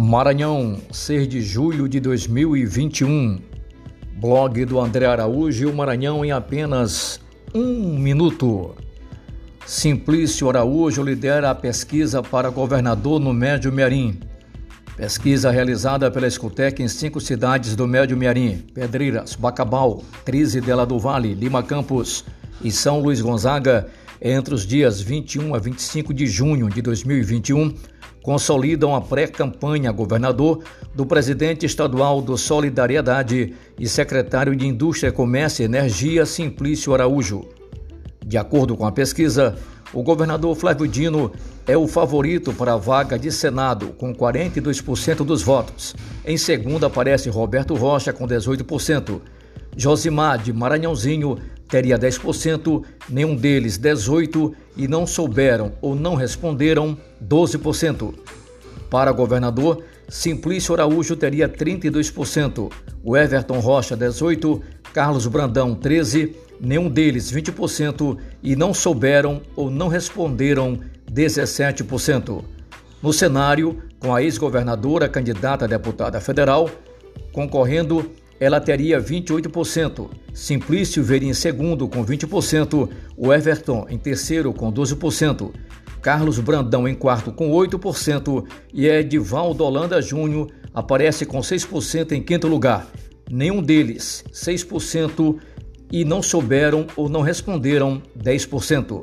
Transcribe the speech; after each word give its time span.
Maranhão, 0.00 0.76
6 0.92 1.26
de 1.26 1.40
julho 1.42 1.88
de 1.88 1.98
2021. 1.98 3.40
Blog 4.14 4.64
do 4.64 4.78
André 4.78 5.06
Araújo 5.06 5.64
e 5.64 5.66
o 5.66 5.74
Maranhão 5.74 6.24
em 6.24 6.30
apenas 6.30 7.20
um 7.52 7.98
minuto. 7.98 8.76
Simplício 9.66 10.48
Araújo 10.48 11.02
lidera 11.02 11.50
a 11.50 11.54
pesquisa 11.54 12.22
para 12.22 12.48
governador 12.48 13.18
no 13.18 13.34
Médio 13.34 13.72
Mearim. 13.72 14.20
Pesquisa 14.96 15.50
realizada 15.50 16.08
pela 16.12 16.28
Escutec 16.28 16.80
em 16.80 16.86
cinco 16.86 17.20
cidades 17.20 17.74
do 17.74 17.88
Médio 17.88 18.16
Mearim: 18.16 18.58
Pedreiras, 18.72 19.34
Bacabal, 19.34 20.04
Trizidela 20.24 20.86
do 20.86 20.96
Vale, 20.96 21.34
Lima 21.34 21.60
Campos 21.60 22.24
e 22.62 22.70
São 22.70 23.00
Luís 23.00 23.20
Gonzaga, 23.20 23.88
entre 24.22 24.54
os 24.54 24.64
dias 24.64 25.00
21 25.00 25.56
a 25.56 25.58
25 25.58 26.14
de 26.14 26.28
junho 26.28 26.70
de 26.70 26.80
2021 26.80 27.74
consolidam 28.28 28.94
a 28.94 29.00
pré-campanha 29.00 29.90
governador 29.90 30.62
do 30.94 31.06
presidente 31.06 31.64
estadual 31.64 32.20
do 32.20 32.36
Solidariedade 32.36 33.54
e 33.80 33.88
secretário 33.88 34.54
de 34.54 34.66
Indústria, 34.66 35.10
Comércio 35.10 35.62
e 35.62 35.64
Energia, 35.64 36.26
Simplício 36.26 36.92
Araújo. 36.92 37.48
De 38.22 38.36
acordo 38.36 38.76
com 38.76 38.84
a 38.84 38.92
pesquisa, 38.92 39.56
o 39.94 40.02
governador 40.02 40.54
Flávio 40.54 40.86
Dino 40.86 41.32
é 41.66 41.74
o 41.74 41.88
favorito 41.88 42.52
para 42.52 42.74
a 42.74 42.76
vaga 42.76 43.18
de 43.18 43.32
Senado, 43.32 43.94
com 43.96 44.14
42% 44.14 45.24
dos 45.24 45.42
votos. 45.42 45.96
Em 46.22 46.36
segundo 46.36 46.84
aparece 46.84 47.30
Roberto 47.30 47.74
Rocha, 47.74 48.12
com 48.12 48.28
18%. 48.28 49.22
Josimar 49.74 50.36
de 50.36 50.52
Maranhãozinho 50.52 51.38
teria 51.68 51.98
10%, 51.98 52.82
nenhum 53.08 53.36
deles 53.36 53.78
18% 53.78 54.52
e 54.76 54.88
não 54.88 55.06
souberam 55.06 55.72
ou 55.80 55.94
não 55.94 56.14
responderam 56.14 56.96
12%. 57.22 58.14
Para 58.90 59.12
governador, 59.12 59.84
Simplício 60.08 60.72
Araújo 60.74 61.14
teria 61.14 61.48
32%, 61.48 62.72
o 63.04 63.16
Everton 63.16 63.60
Rocha 63.60 63.96
18%, 63.96 64.62
Carlos 64.92 65.26
Brandão 65.26 65.74
13%, 65.74 66.34
nenhum 66.60 66.88
deles 66.88 67.30
20% 67.30 68.16
e 68.42 68.56
não 68.56 68.72
souberam 68.72 69.42
ou 69.54 69.70
não 69.70 69.88
responderam 69.88 70.80
17%. 71.12 72.42
No 73.02 73.12
cenário, 73.12 73.82
com 74.00 74.14
a 74.14 74.22
ex-governadora 74.22 75.08
candidata 75.08 75.66
a 75.66 75.68
deputada 75.68 76.20
federal, 76.20 76.68
concorrendo 77.32 78.10
ela 78.40 78.60
teria 78.60 79.00
28%, 79.00 80.08
Simplício 80.32 81.02
veria 81.02 81.30
em 81.30 81.34
segundo 81.34 81.88
com 81.88 82.04
20%, 82.04 82.88
o 83.16 83.32
Everton 83.32 83.86
em 83.88 83.98
terceiro 83.98 84.52
com 84.52 84.72
12%, 84.72 85.52
Carlos 86.00 86.38
Brandão 86.38 86.86
em 86.86 86.94
quarto 86.94 87.32
com 87.32 87.50
8% 87.50 88.44
e 88.72 88.86
Edivaldo 88.86 89.64
Holanda 89.64 90.00
Júnior 90.00 90.48
aparece 90.72 91.26
com 91.26 91.40
6% 91.40 92.12
em 92.12 92.22
quinto 92.22 92.46
lugar. 92.46 92.86
Nenhum 93.30 93.60
deles 93.60 94.24
6% 94.32 95.38
e 95.90 96.04
não 96.04 96.22
souberam 96.22 96.86
ou 96.96 97.08
não 97.08 97.20
responderam 97.20 98.00
10%. 98.16 99.02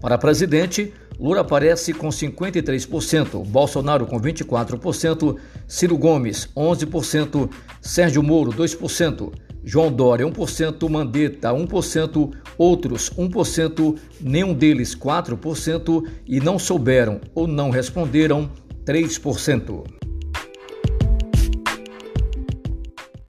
Para 0.00 0.18
presidente, 0.18 0.92
Lula 1.18 1.40
aparece 1.40 1.92
com 1.94 2.08
53%, 2.08 3.44
Bolsonaro 3.46 4.06
com 4.06 4.20
24%, 4.20 5.36
Ciro 5.66 5.96
Gomes 5.96 6.48
11%, 6.54 7.50
Sérgio 7.80 8.22
Moro 8.22 8.52
2%, 8.52 9.32
João 9.64 9.90
Dória 9.90 10.26
1%, 10.26 10.88
Mandetta 10.88 11.50
1%, 11.50 12.32
outros 12.58 13.10
1%, 13.10 13.98
nenhum 14.20 14.54
deles 14.54 14.94
4% 14.94 16.06
e 16.26 16.38
não 16.38 16.58
souberam 16.58 17.20
ou 17.34 17.46
não 17.46 17.70
responderam 17.70 18.50
3%. 18.84 20.05